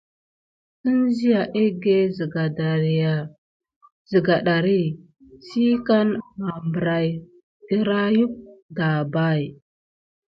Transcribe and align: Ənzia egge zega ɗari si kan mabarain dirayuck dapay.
Ənzia 0.89 1.41
egge 1.63 1.97
zega 4.11 4.35
ɗari 4.45 4.81
si 5.45 5.63
kan 5.87 6.07
mabarain 6.43 7.15
dirayuck 7.67 8.33
dapay. 8.77 9.41